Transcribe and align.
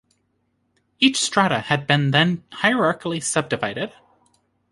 Each 0.99 1.21
strata 1.21 1.59
had 1.59 1.85
been 1.85 2.09
then 2.09 2.43
hierarchically 2.53 3.21
subdivided. 3.21 3.93